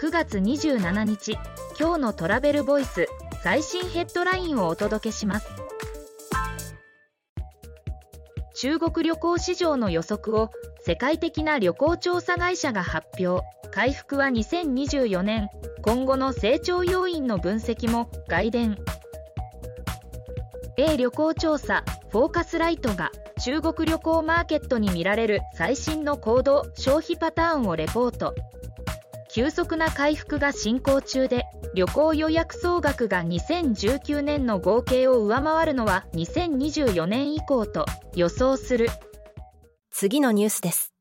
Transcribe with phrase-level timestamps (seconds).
[0.00, 1.32] 9月27日
[1.76, 3.08] 今日のトラベルボイス
[3.42, 5.48] 最新ヘッドラインをお届けします。
[8.54, 10.50] 中国旅行市場の予測を
[10.86, 13.44] 世界的な旅行調査会社が発表。
[13.72, 15.48] 回復は2024年。
[15.82, 18.78] 今後の成長要因の分析も外伝。
[20.76, 23.10] A 旅行調査フォーカスライトが
[23.40, 28.36] 中国旅行マーケットに見られる最新の行動消費パターンをレポート。
[29.38, 38.88] 急速な回復が進行中で旅行予約総額が2019年の合計を上回るのは2024年以降と予想する。
[39.92, 40.92] 次のニュースです。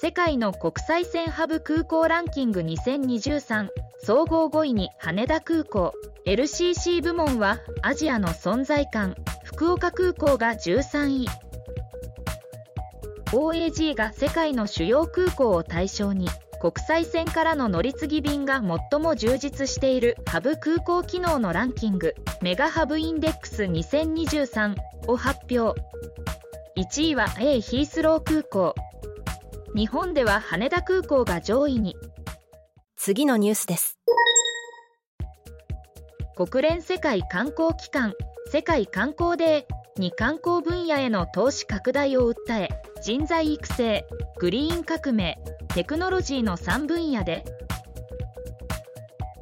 [0.00, 3.68] 世界の国際線ハブ空港ランキング2023
[4.02, 5.92] 総合5位に羽田空港。
[6.24, 11.49] LCC 部門はアジアの存在感福岡空港が13位
[13.32, 16.28] OAG が世界の主要空港を対象に
[16.60, 18.60] 国際線からの乗り継ぎ便が
[18.90, 25.80] 最も充実しているハブ空港機能のランキングメガハブインデックス2023を発表。
[26.76, 28.74] 1位は A ヒースロー空港。
[29.74, 31.96] 日本では羽田空港が上位に。
[32.96, 33.98] 次のニュースです。
[36.36, 38.14] 国連世界観光機関
[38.50, 42.68] 世界観光デーに観光分野への投資拡大を訴え
[43.10, 44.06] 人材育成
[44.38, 45.40] グリーン革命
[45.74, 47.44] テクノロジーの3分野で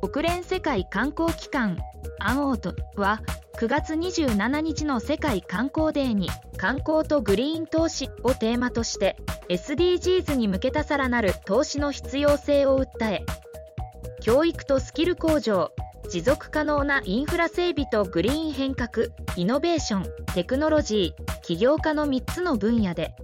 [0.00, 1.76] 国連世界観光機関
[2.18, 3.20] UNWTO は
[3.60, 9.16] 9月27日の世界観光デーに観光とグリーン投資をテーマとして
[9.50, 13.26] SDGs に向けたさらなる投資の必要性を訴え
[14.22, 15.72] 教育とスキル向上
[16.08, 23.14] 持続可能なインフラ整備とグリーン変革イノベーションテクノロジー起業家の3つの分野で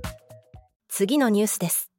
[0.97, 1.91] 次のニュースです。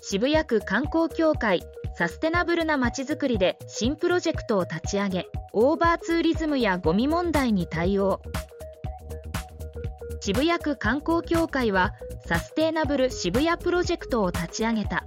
[0.00, 1.62] 渋谷区観光協会
[1.96, 8.20] サステナブルなまちづくりで新プロジェクトを立ち上げオーバーツーリズムやゴミ問題に対応。
[10.18, 11.92] 渋谷区観光協会は
[12.26, 15.04] サステナブル渋谷プロジェクトを立ち上げた。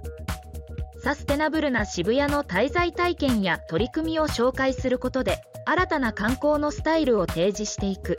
[1.04, 8.16] サステナブルな渋谷の滞在体験や取り組みを紹介することで新たな観光のスタイルを提示していく。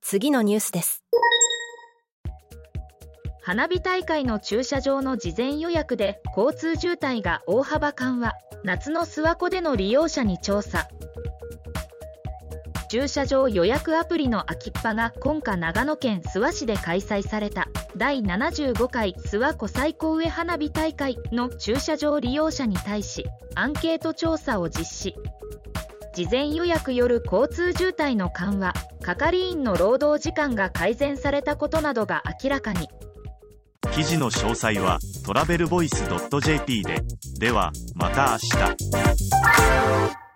[0.00, 1.01] 次のニュースです
[3.44, 8.34] 花火大会の駐車場の事前予約で交通渋滞が大幅緩和。
[8.62, 10.86] 夏の諏訪湖での利用者に調査。
[12.88, 17.66] 駐車場予約アプリの秋っぱが今夏長野県諏訪市で開催された
[17.96, 23.24] 第75回諏訪湖最高上花火大会の駐車場利用者に対し
[23.56, 25.16] アンケート調査を実施。
[26.14, 32.88] 事前予約よる交通渋滞の緩和係員の労働時間が改善されたことなどが明らかに。
[33.94, 36.04] 記事の詳細はトラベルボイス
[36.40, 37.02] .jp で。
[37.38, 38.48] ではまた明
[40.16, 40.22] 日。